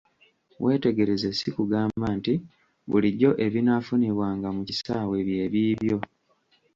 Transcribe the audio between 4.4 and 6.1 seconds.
mu kisaawe byebiibyo.